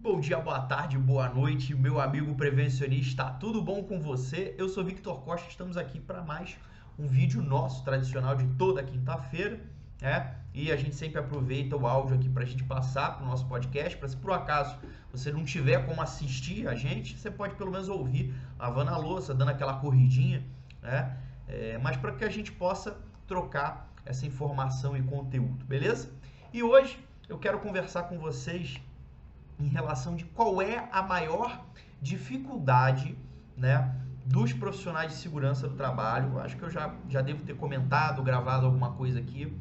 [0.00, 3.24] Bom dia, boa tarde, boa noite, meu amigo prevencionista.
[3.40, 4.54] Tudo bom com você?
[4.56, 6.56] Eu sou Victor Costa, estamos aqui para mais
[6.96, 9.60] um vídeo nosso tradicional de toda quinta-feira,
[10.00, 10.36] né?
[10.54, 13.48] E a gente sempre aproveita o áudio aqui para a gente passar para o nosso
[13.48, 14.78] podcast, para se por acaso
[15.10, 19.34] você não tiver como assistir a gente, você pode pelo menos ouvir lavando a louça,
[19.34, 20.46] dando aquela corridinha,
[20.80, 21.18] né?
[21.48, 22.96] É, mas para que a gente possa
[23.26, 26.08] trocar essa informação e conteúdo, beleza?
[26.52, 28.80] E hoje eu quero conversar com vocês
[29.58, 31.64] em relação de qual é a maior
[32.00, 33.16] dificuldade,
[33.56, 33.94] né,
[34.24, 36.38] dos profissionais de segurança do trabalho.
[36.38, 39.52] Acho que eu já, já devo ter comentado, gravado alguma coisa aqui,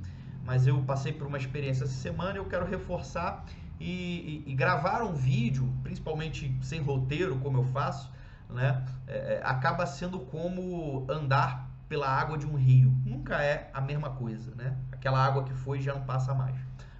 [0.43, 3.45] mas eu passei por uma experiência essa semana e eu quero reforçar
[3.79, 8.11] e, e, e gravar um vídeo, principalmente sem roteiro, como eu faço,
[8.49, 12.93] né, é, é acaba sendo como andar pela água de um rio.
[13.05, 14.75] Nunca é a mesma coisa, né?
[14.91, 16.55] Aquela água que foi já não passa mais,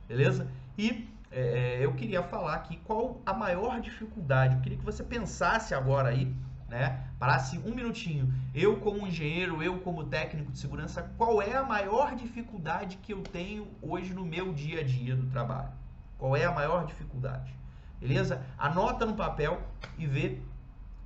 [0.07, 0.47] beleza?
[0.77, 4.55] E é, é, eu queria falar aqui qual a maior dificuldade.
[4.55, 6.35] Eu queria que você pensasse agora aí,
[6.67, 7.03] né?
[7.19, 8.33] Parasse um minutinho.
[8.55, 13.21] Eu como engenheiro, eu como técnico de segurança, qual é a maior dificuldade que eu
[13.21, 15.69] tenho hoje no meu dia a dia do trabalho?
[16.17, 17.53] Qual é a maior dificuldade?
[17.99, 18.41] Beleza?
[18.57, 19.61] Anota no papel
[19.95, 20.39] e vê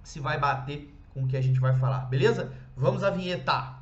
[0.01, 2.05] se vai bater com o que a gente vai falar.
[2.05, 2.53] Beleza?
[2.77, 3.75] Vamos à vinheta.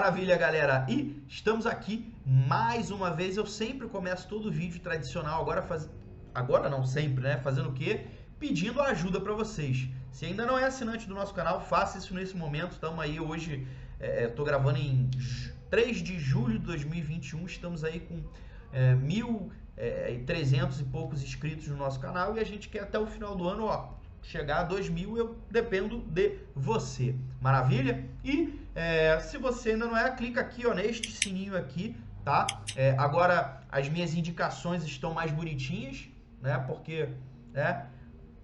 [0.00, 0.86] Maravilha, galera.
[0.88, 3.36] E estamos aqui mais uma vez.
[3.36, 5.90] Eu sempre começo todo vídeo tradicional agora faz...
[6.34, 7.36] agora não sempre, né?
[7.36, 8.06] Fazendo o quê?
[8.38, 9.90] Pedindo ajuda para vocês.
[10.10, 12.72] Se ainda não é assinante do nosso canal, faça isso nesse momento.
[12.72, 13.68] Estamos aí hoje,
[14.00, 15.10] estou é, é gravando em
[15.68, 17.44] 3 de julho de 2021.
[17.44, 18.22] Estamos aí com
[18.72, 22.98] é, mil é, 300 e poucos inscritos no nosso canal e a gente quer até
[22.98, 23.90] o final do ano, ó,
[24.22, 27.14] chegar a 2 mil, eu dependo de você.
[27.38, 28.08] Maravilha?
[28.24, 32.46] E é, se você ainda não é, clica aqui ó, neste sininho aqui, tá?
[32.74, 36.08] É, agora as minhas indicações estão mais bonitinhas,
[36.40, 36.58] né?
[36.66, 37.10] Porque,
[37.52, 37.86] né?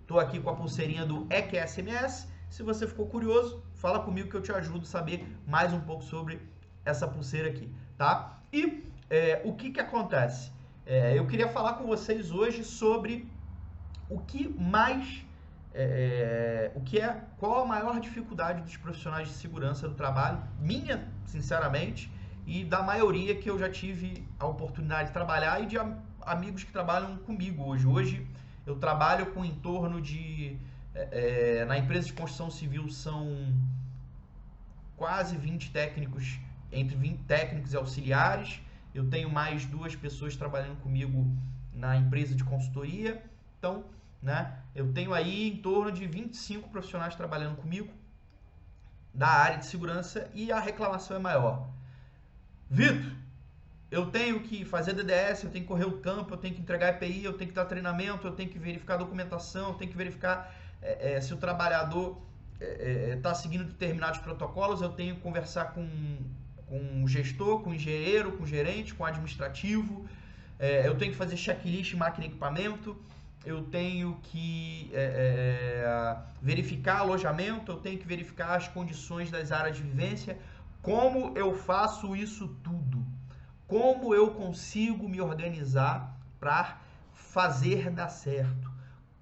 [0.06, 2.28] Tô aqui com a pulseirinha do EQSMS.
[2.50, 6.04] Se você ficou curioso, fala comigo que eu te ajudo a saber mais um pouco
[6.04, 6.38] sobre
[6.84, 8.38] essa pulseira aqui, tá?
[8.52, 10.52] E é, o que que acontece?
[10.84, 13.26] É, eu queria falar com vocês hoje sobre
[14.08, 15.25] o que mais
[15.78, 21.06] é, o que é qual a maior dificuldade dos profissionais de segurança do trabalho, minha,
[21.26, 22.10] sinceramente,
[22.46, 25.76] e da maioria que eu já tive a oportunidade de trabalhar e de
[26.22, 27.86] amigos que trabalham comigo hoje.
[27.86, 28.26] Hoje
[28.64, 30.56] eu trabalho com em torno de
[30.94, 33.54] é, é na empresa de construção civil são
[34.96, 36.38] quase 20 técnicos,
[36.72, 38.62] entre 20 técnicos e auxiliares.
[38.94, 41.26] Eu tenho mais duas pessoas trabalhando comigo
[41.74, 43.22] na empresa de consultoria.
[43.58, 43.84] Então,
[44.22, 44.58] né?
[44.74, 47.92] Eu tenho aí em torno de 25 profissionais trabalhando comigo
[49.12, 51.68] da área de segurança e a reclamação é maior.
[52.68, 53.12] Vitor,
[53.90, 56.90] eu tenho que fazer DDS, eu tenho que correr o campo, eu tenho que entregar
[56.90, 60.54] EPI, eu tenho que dar treinamento, eu tenho que verificar documentação, eu tenho que verificar
[60.82, 62.20] é, é, se o trabalhador
[62.60, 65.88] está é, é tá seguindo determinados protocolos, eu tenho que conversar com,
[66.66, 70.06] com o gestor, com o engenheiro, com o gerente, com o administrativo,
[70.58, 72.96] é, eu tenho que fazer checklist máquina e equipamento,
[73.46, 75.04] eu tenho que é,
[75.84, 80.36] é, verificar alojamento, eu tenho que verificar as condições das áreas de vivência.
[80.82, 83.06] Como eu faço isso tudo?
[83.68, 86.80] Como eu consigo me organizar para
[87.12, 88.68] fazer dar certo?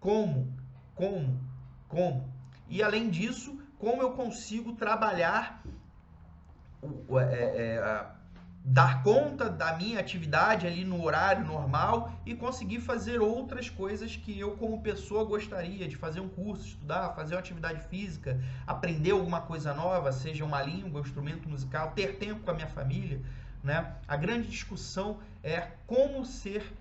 [0.01, 0.57] Como?
[0.95, 1.39] Como?
[1.87, 2.33] Como?
[2.67, 5.63] E além disso, como eu consigo trabalhar
[7.31, 8.07] é, é,
[8.67, 14.41] dar conta da minha atividade ali no horário normal e conseguir fazer outras coisas que
[14.41, 19.43] eu como pessoa gostaria de fazer um curso, estudar, fazer uma atividade física, aprender alguma
[19.43, 23.21] coisa nova, seja uma língua, um instrumento musical, ter tempo com a minha família,
[23.63, 23.97] né?
[24.09, 26.73] A grande discussão é como ser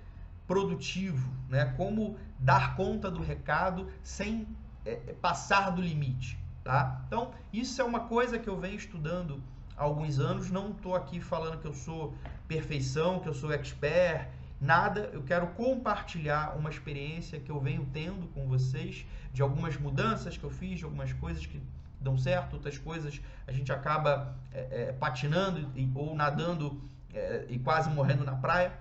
[0.47, 1.73] produtivo, né?
[1.75, 4.47] Como dar conta do recado sem
[4.85, 7.01] é, passar do limite, tá?
[7.07, 9.44] Então, isso é uma coisa que eu venho estudando
[9.78, 10.50] há alguns anos.
[10.50, 12.16] Não estou aqui falando que eu sou
[12.47, 15.09] perfeição, que eu sou expert, nada.
[15.13, 20.44] Eu quero compartilhar uma experiência que eu venho tendo com vocês, de algumas mudanças que
[20.44, 21.62] eu fiz, de algumas coisas que
[22.00, 26.81] dão certo, outras coisas a gente acaba é, é, patinando e, ou nadando
[27.13, 28.74] é, e quase morrendo na praia.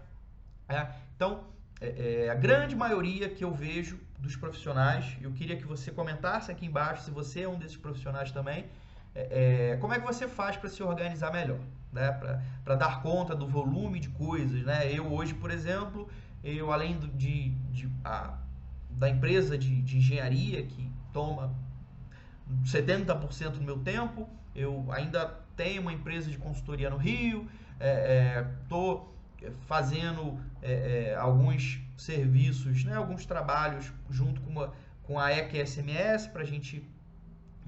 [0.68, 0.86] É.
[1.14, 1.44] então,
[1.80, 6.50] é, é, a grande maioria que eu vejo dos profissionais, eu queria que você comentasse
[6.50, 8.66] aqui embaixo se você é um desses profissionais também,
[9.14, 11.60] é, é, como é que você faz para se organizar melhor,
[11.92, 12.12] né?
[12.64, 14.62] para dar conta do volume de coisas.
[14.64, 14.92] Né?
[14.92, 16.08] Eu hoje, por exemplo,
[16.42, 18.38] eu além de, de a,
[18.90, 21.54] da empresa de, de engenharia que toma
[22.64, 25.26] 70% do meu tempo, eu ainda
[25.56, 27.48] tenho uma empresa de consultoria no Rio,
[28.62, 34.72] estou é, é, fazendo é, é, alguns serviços, né, alguns trabalhos junto com, uma,
[35.02, 36.82] com a EC SMS para a gente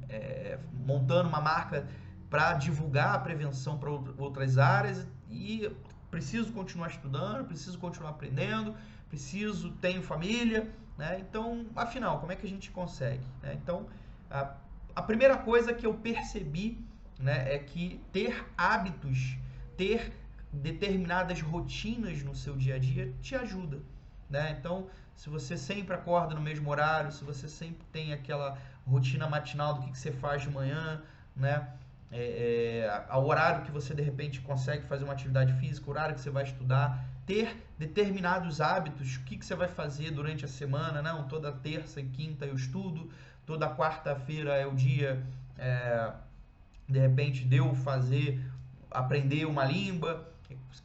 [0.09, 1.87] é, montando uma marca
[2.31, 5.71] para divulgar a prevenção para outras áreas e
[6.11, 8.75] preciso continuar estudando, preciso continuar aprendendo,
[9.09, 11.19] preciso, tenho família, né?
[11.21, 13.25] Então, afinal, como é que a gente consegue?
[13.43, 13.55] Né?
[13.55, 13.87] Então,
[14.31, 14.55] a,
[14.95, 16.85] a primeira coisa que eu percebi
[17.19, 19.37] né, é que ter hábitos,
[19.77, 20.13] ter
[20.53, 23.81] determinadas rotinas no seu dia a dia te ajuda.
[24.31, 24.57] Né?
[24.59, 29.75] Então, se você sempre acorda no mesmo horário, se você sempre tem aquela rotina matinal
[29.75, 31.03] do que, que você faz de manhã,
[31.35, 31.69] né?
[32.13, 36.15] É, é, ao horário que você de repente consegue fazer uma atividade física, o horário
[36.15, 40.49] que você vai estudar, ter determinados hábitos, o que, que você vai fazer durante a
[40.49, 43.11] semana, não, toda terça e quinta eu estudo,
[43.45, 45.27] toda quarta-feira é o dia,
[45.59, 46.13] é,
[46.89, 48.41] de repente, deu fazer,
[48.91, 50.33] aprender uma língua,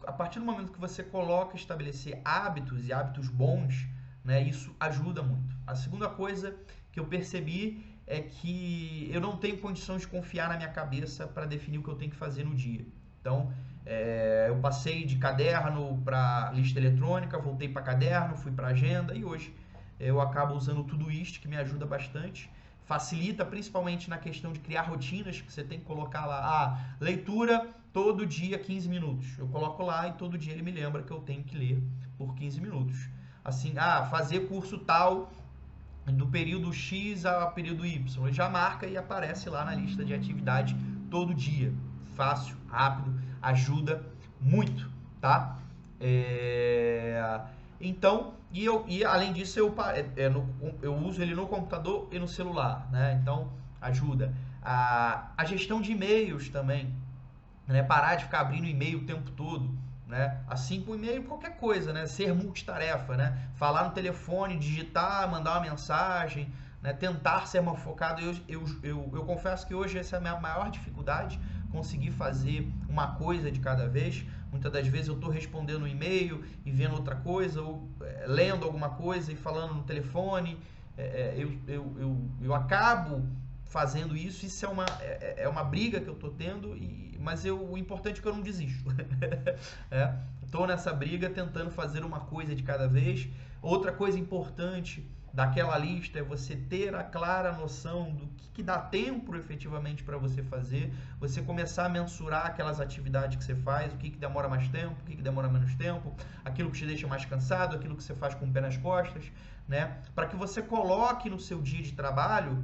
[0.08, 3.88] a partir do momento que você coloca estabelecer hábitos e hábitos bons,
[4.24, 5.56] né, isso ajuda muito.
[5.68, 6.56] A segunda coisa
[6.92, 11.46] que eu percebi é que eu não tenho condições de confiar na minha cabeça para
[11.46, 12.86] definir o que eu tenho que fazer no dia.
[13.22, 13.54] Então,
[13.86, 19.24] é, eu passei de caderno para lista eletrônica, voltei para caderno, fui para agenda e
[19.24, 19.54] hoje
[20.00, 22.50] eu acabo usando o Todoist, que me ajuda bastante.
[22.86, 27.68] Facilita principalmente na questão de criar rotinas, que você tem que colocar lá, ah, leitura
[27.94, 29.38] todo dia 15 minutos.
[29.38, 31.84] Eu coloco lá e todo dia ele me lembra que eu tenho que ler
[32.18, 33.10] por 15 minutos.
[33.44, 35.32] Assim, ah, fazer curso tal
[36.14, 38.26] do período X ao período Y.
[38.26, 40.76] Ele já marca e aparece lá na lista de atividade
[41.10, 41.74] todo dia.
[42.16, 44.04] Fácil, rápido, ajuda
[44.40, 44.90] muito,
[45.22, 45.58] tá?
[46.00, 47.42] É...
[47.80, 50.48] Então, e, eu, e além disso, eu, é, é, no,
[50.82, 53.18] eu uso ele no computador e no celular, né?
[53.22, 53.52] Então,
[53.82, 54.34] ajuda.
[54.62, 56.94] A, a gestão de e-mails também,
[57.68, 57.84] né?
[57.84, 59.70] Parar de ficar abrindo e-mail o tempo todo
[60.10, 60.42] né?
[60.48, 62.08] Assim com e-mail, qualquer coisa, né?
[62.08, 63.48] Ser multitarefa, né?
[63.54, 66.52] Falar no telefone, digitar, mandar uma mensagem,
[66.82, 66.92] né?
[66.92, 68.20] Tentar ser mais focado.
[68.20, 71.40] Eu, eu, eu, eu confesso que hoje essa é a minha maior dificuldade,
[71.72, 74.26] conseguir fazer uma coisa de cada vez.
[74.52, 78.66] Muitas das vezes eu estou respondendo um e-mail e vendo outra coisa, ou é, lendo
[78.66, 80.58] alguma coisa e falando no telefone.
[80.98, 83.24] É, é, eu, eu, eu, eu acabo
[83.66, 84.44] fazendo isso.
[84.44, 87.78] Isso é uma, é, é uma briga que eu estou tendo, e, mas eu, o
[87.78, 88.90] importante é que eu não desisto.
[90.44, 93.28] Estou é, nessa briga tentando fazer uma coisa de cada vez.
[93.62, 98.78] Outra coisa importante daquela lista é você ter a clara noção do que, que dá
[98.78, 103.98] tempo efetivamente para você fazer, você começar a mensurar aquelas atividades que você faz, o
[103.98, 107.08] que, que demora mais tempo, o que, que demora menos tempo, aquilo que te deixa
[107.08, 109.32] mais cansado, aquilo que você faz com o pé nas costas,
[109.68, 110.00] né?
[110.16, 112.64] Para que você coloque no seu dia de trabalho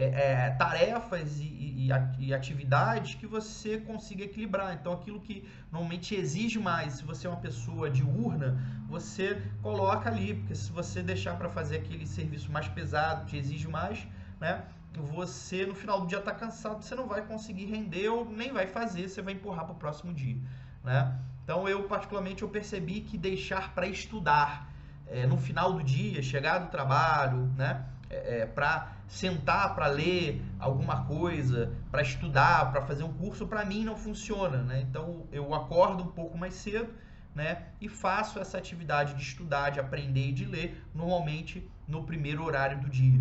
[0.00, 1.90] é, é, tarefas e,
[2.20, 4.72] e, atividades que você consiga equilibrar.
[4.72, 8.56] Então, aquilo que normalmente exige mais, se você é uma pessoa diurna,
[8.88, 13.66] você coloca ali, porque se você deixar para fazer aquele serviço mais pesado, que exige
[13.66, 14.06] mais,
[14.40, 14.62] né?
[14.94, 18.68] Você no final do dia está cansado, você não vai conseguir render ou nem vai
[18.68, 20.36] fazer, você vai empurrar para o próximo dia,
[20.84, 21.18] né?
[21.42, 24.72] Então, eu particularmente eu percebi que deixar para estudar
[25.08, 27.84] é, no final do dia, chegar do trabalho, né?
[28.08, 33.64] É, é para sentar para ler alguma coisa, para estudar, para fazer um curso, para
[33.64, 34.82] mim não funciona, né?
[34.82, 36.92] Então eu acordo um pouco mais cedo,
[37.34, 37.68] né?
[37.80, 42.80] E faço essa atividade de estudar, de aprender e de ler, normalmente no primeiro horário
[42.80, 43.20] do dia,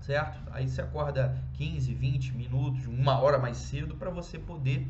[0.00, 0.40] certo?
[0.50, 4.88] Aí você acorda 15, 20 minutos, uma hora mais cedo para você poder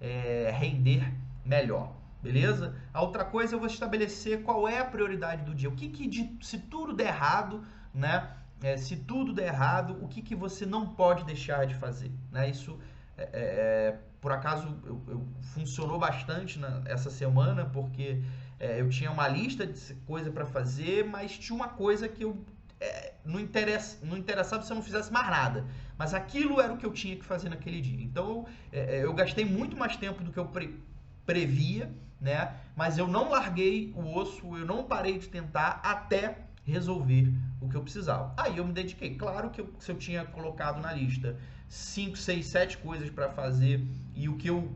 [0.00, 1.12] é, render
[1.44, 1.92] melhor.
[2.22, 2.74] Beleza?
[2.92, 5.68] A outra coisa eu vou estabelecer qual é a prioridade do dia.
[5.68, 8.28] O que, que se tudo der errado, né?
[8.62, 12.10] É, se tudo der errado, o que, que você não pode deixar de fazer.
[12.30, 12.50] Né?
[12.50, 12.78] Isso,
[13.16, 18.20] é, é, é por acaso, eu, eu, funcionou bastante na, essa semana, porque
[18.58, 22.44] é, eu tinha uma lista de coisa para fazer, mas tinha uma coisa que eu
[22.80, 25.66] é, não, interessa, não interessava se eu não fizesse mais nada.
[25.96, 28.04] Mas aquilo era o que eu tinha que fazer naquele dia.
[28.04, 30.80] Então, eu gastei muito mais tempo do que eu pre,
[31.26, 32.54] previa, né?
[32.76, 37.76] mas eu não larguei o osso, eu não parei de tentar até resolver o que
[37.76, 38.32] eu precisava.
[38.36, 39.14] Aí eu me dediquei.
[39.14, 41.36] Claro que eu, se eu tinha colocado na lista
[41.68, 43.84] 5, 6, 7 coisas para fazer
[44.14, 44.72] e o que eu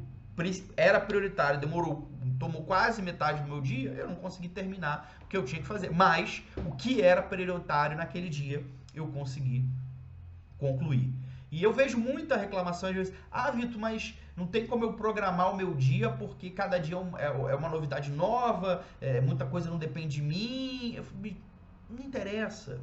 [0.76, 5.36] era prioritário demorou, tomou quase metade do meu dia, eu não consegui terminar o que
[5.36, 5.90] eu tinha que fazer.
[5.90, 9.64] Mas o que era prioritário naquele dia, eu consegui
[10.58, 11.12] concluir.
[11.50, 15.52] E eu vejo muita reclamação às vezes, ah, Vitor, mas não tem como eu programar
[15.52, 19.68] o meu dia porque cada dia é, é, é uma novidade nova, é, muita coisa
[19.68, 20.94] não depende de mim.
[20.96, 21.04] Eu,
[21.92, 22.80] não interessa.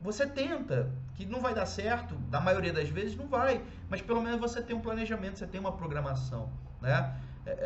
[0.00, 4.20] você tenta, que não vai dar certo, na maioria das vezes não vai, mas pelo
[4.20, 7.14] menos você tem um planejamento, você tem uma programação, né?
[7.46, 7.56] É, é,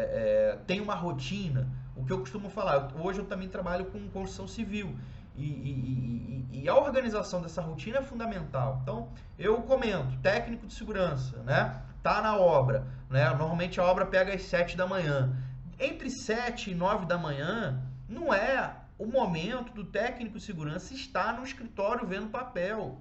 [0.55, 1.69] é tem uma rotina.
[1.97, 4.97] O que eu costumo falar, hoje eu também trabalho com construção civil.
[5.37, 8.79] E, e, e, e, a organização dessa rotina é fundamental.
[8.83, 11.83] Então, eu comento, técnico de segurança, né?
[12.03, 13.29] Tá na obra, né?
[13.31, 15.37] Normalmente a obra pega às 7 da manhã.
[15.79, 21.37] Entre 7 e 9 da manhã, não é o momento do técnico de segurança estar
[21.37, 23.01] no escritório vendo papel.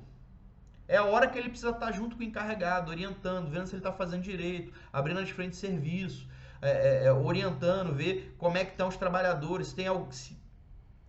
[0.87, 3.79] É a hora que ele precisa estar junto com o encarregado, orientando, vendo se ele
[3.79, 6.27] está fazendo direito, abrindo as frentes de serviço,
[6.61, 10.37] é, é, é, orientando, ver como é que estão os trabalhadores, se tem algo, se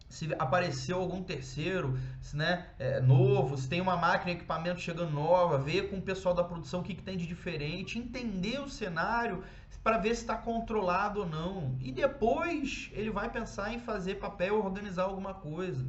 [0.09, 1.99] se apareceu algum terceiro
[2.33, 6.45] né, é, novo, se tem uma máquina, equipamento chegando nova, ver com o pessoal da
[6.45, 9.43] produção o que, que tem de diferente, entender o cenário
[9.85, 11.77] para ver se está controlado ou não.
[11.79, 15.87] E depois ele vai pensar em fazer papel, organizar alguma coisa.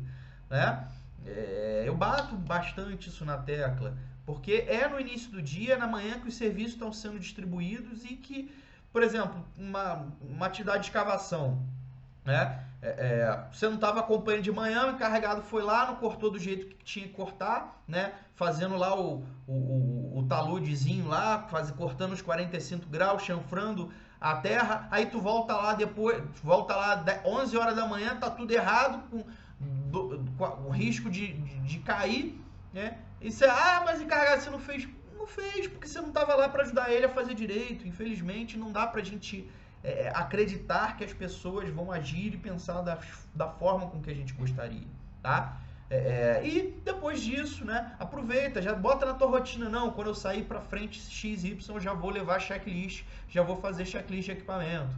[0.49, 0.85] Né?
[1.25, 6.19] É, eu bato bastante isso na tecla, porque é no início do dia, na manhã,
[6.19, 8.53] que os serviços estão sendo distribuídos e que,
[8.91, 11.65] por exemplo, uma, uma atividade de escavação.
[12.25, 12.65] Né?
[12.81, 16.39] É, é, você não estava acompanhando de manhã, o encarregado foi lá, não cortou do
[16.39, 18.13] jeito que tinha que cortar, né?
[18.35, 24.35] Fazendo lá o, o, o, o taludezinho lá, faz, cortando os 45 graus, chanfrando a
[24.35, 29.03] terra, aí tu volta lá depois, volta lá 11 horas da manhã, tá tudo errado,
[29.09, 29.23] com,
[29.59, 32.41] do, com o risco de, de, de, cair,
[32.73, 32.97] né?
[33.21, 34.87] E você, ah, mas encarregado, você não fez.
[35.17, 37.87] Não fez, porque você não estava lá para ajudar ele a fazer direito.
[37.87, 39.49] Infelizmente, não dá pra gente
[39.85, 42.97] é, acreditar que as pessoas vão agir e pensar da,
[43.33, 44.87] da forma com que a gente gostaria,
[45.21, 45.57] tá?
[45.89, 50.15] É, é e depois disso, né, aproveita, já bota na tua rotina, não, quando eu
[50.15, 54.95] sair para frente XY, já vou levar checklist, já vou fazer checklist de equipamento,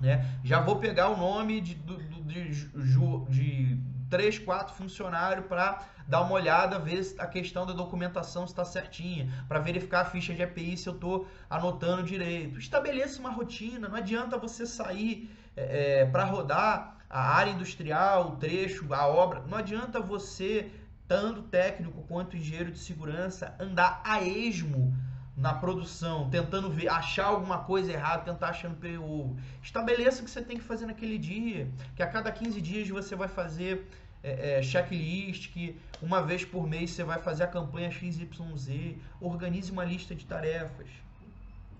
[0.00, 0.24] né?
[0.42, 6.32] Já vou pegar o nome de, de, de, de 3, 4 funcionários para dar uma
[6.32, 10.88] olhada, ver a questão da documentação está certinha, para verificar a ficha de EPI se
[10.88, 12.58] eu estou anotando direito.
[12.58, 18.36] Estabeleça uma rotina, não adianta você sair é, é para rodar a área industrial, o
[18.36, 20.70] trecho, a obra, não adianta você,
[21.06, 24.94] tanto técnico quanto engenheiro de segurança, andar a esmo
[25.38, 29.36] na produção, tentando ver, achar alguma coisa errada, tentar achando PU.
[29.62, 33.14] Estabeleça o que você tem que fazer naquele dia, que a cada 15 dias você
[33.14, 33.86] vai fazer
[34.20, 39.70] é, é, checklist, que uma vez por mês você vai fazer a campanha XYZ, organize
[39.70, 40.88] uma lista de tarefas,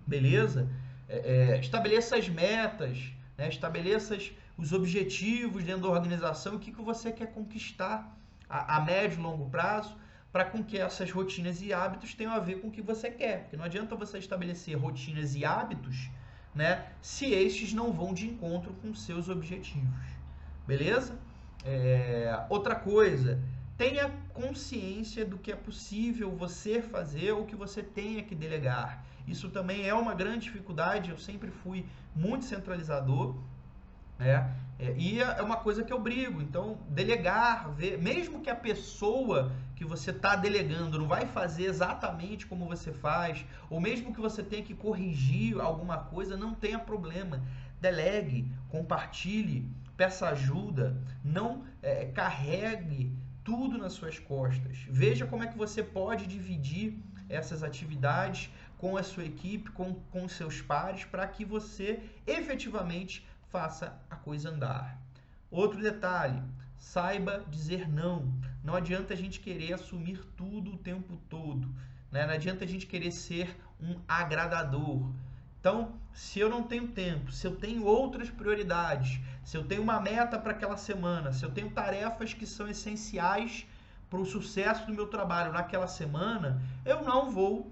[0.07, 0.69] beleza?
[1.09, 3.49] É, é estabeleça as metas, né?
[3.49, 4.17] estabeleça
[4.57, 8.17] os objetivos dentro da organização, o que, que você quer conquistar
[8.49, 9.97] a, a médio e longo prazo,
[10.38, 13.40] para com que essas rotinas e hábitos tenham a ver com o que você quer.
[13.40, 16.11] Porque não adianta você estabelecer rotinas e hábitos
[16.54, 20.07] né, se estes não vão de encontro com seus objetivos.
[20.64, 21.18] Beleza?
[21.64, 23.42] É, outra coisa,
[23.76, 29.04] tenha consciência do que é possível você fazer ou que você tenha que delegar.
[29.26, 31.11] Isso também é uma grande dificuldade.
[31.11, 33.35] Eu sempre fui muito centralizador,
[34.18, 34.54] né?
[34.78, 36.40] É, e é uma coisa que eu brigo.
[36.40, 42.46] Então, delegar, ver, mesmo que a pessoa que você está delegando não vai fazer exatamente
[42.46, 47.42] como você faz, ou mesmo que você tenha que corrigir alguma coisa, não tenha problema.
[47.80, 54.78] Delegue, compartilhe, peça ajuda, não é, carregue tudo nas suas costas.
[54.88, 56.96] Veja como é que você pode dividir
[57.28, 63.99] essas atividades com a sua equipe, com, com seus pares, para que você efetivamente faça
[64.11, 65.00] a coisa andar.
[65.50, 66.43] Outro detalhe,
[66.78, 68.33] saiba dizer não.
[68.62, 71.75] Não adianta a gente querer assumir tudo o tempo todo.
[72.11, 72.26] Né?
[72.26, 75.11] Não adianta a gente querer ser um agradador.
[75.61, 80.00] Então, se eu não tenho tempo, se eu tenho outras prioridades, se eu tenho uma
[80.00, 83.67] meta para aquela semana, se eu tenho tarefas que são essenciais
[84.09, 87.71] para o sucesso do meu trabalho naquela semana, eu não vou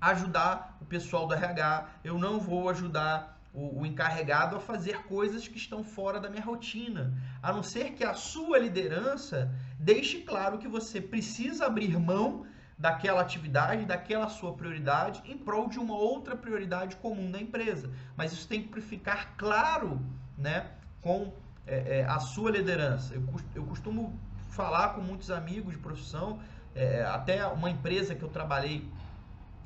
[0.00, 5.46] ajudar o pessoal do RH, eu não vou ajudar o, o, encarregado a fazer coisas
[5.46, 7.14] que estão fora da minha rotina.
[7.42, 12.46] A não ser que a sua liderança deixe claro que você precisa abrir mão
[12.78, 17.90] daquela atividade, daquela sua prioridade, em prol de uma outra prioridade comum da empresa.
[18.16, 20.00] Mas isso tem que ficar claro
[20.36, 20.66] né,
[21.00, 21.32] com
[21.66, 23.14] é, é, a sua liderança.
[23.14, 23.22] Eu,
[23.54, 24.18] eu costumo
[24.50, 26.40] falar com muitos amigos de profissão,
[26.74, 28.88] é, até uma empresa que eu trabalhei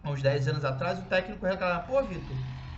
[0.03, 2.37] há uns 10 anos atrás, o técnico reclamava, pô, Vitor,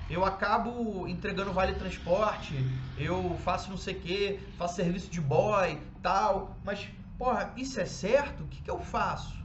[0.09, 2.55] eu acabo entregando vale transporte,
[2.97, 6.89] eu faço não sei o que, faço serviço de boy, tal, mas,
[7.19, 8.45] porra, isso é certo?
[8.45, 9.37] O que, que eu faço?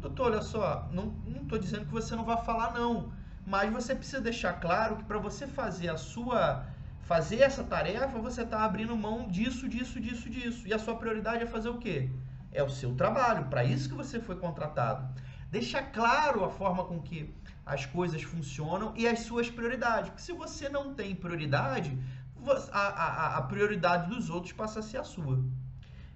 [0.00, 3.12] Doutor, olha só, não estou dizendo que você não vai falar não,
[3.46, 6.66] mas você precisa deixar claro que para você fazer a sua
[7.02, 10.66] fazer essa tarefa, você está abrindo mão disso, disso, disso, disso.
[10.66, 12.10] E a sua prioridade é fazer o quê?
[12.54, 15.06] é o seu trabalho, para isso que você foi contratado.
[15.50, 20.10] Deixa claro a forma com que as coisas funcionam e as suas prioridades.
[20.10, 21.98] Porque se você não tem prioridade,
[22.72, 25.42] a, a, a prioridade dos outros passa a ser a sua.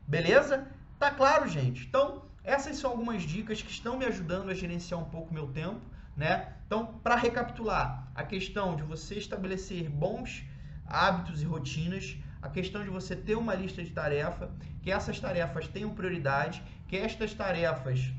[0.07, 0.69] Beleza?
[0.99, 1.87] Tá claro, gente?
[1.87, 5.81] Então, essas são algumas dicas que estão me ajudando a gerenciar um pouco meu tempo,
[6.17, 6.55] né?
[6.67, 10.45] Então, para recapitular, a questão de você estabelecer bons
[10.87, 14.51] hábitos e rotinas, a questão de você ter uma lista de tarefa,
[14.83, 18.11] que essas tarefas tenham prioridade, que estas tarefas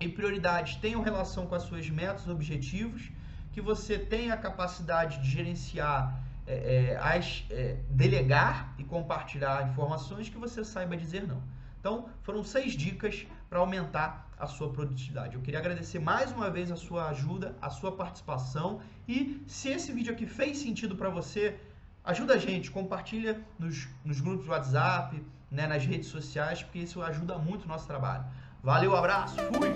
[0.00, 3.10] e prioridades tenham relação com as suas metas e objetivos,
[3.52, 10.28] que você tenha a capacidade de gerenciar, é, é, as, é, delegar e compartilhar informações
[10.28, 11.42] que você saiba dizer não.
[11.80, 15.34] Então, foram seis dicas para aumentar a sua produtividade.
[15.34, 19.92] Eu queria agradecer mais uma vez a sua ajuda, a sua participação e se esse
[19.92, 21.58] vídeo aqui fez sentido para você,
[22.04, 27.02] ajuda a gente, compartilha nos, nos grupos do WhatsApp, né, nas redes sociais, porque isso
[27.02, 28.24] ajuda muito o nosso trabalho.
[28.62, 29.72] Valeu, abraço, fui!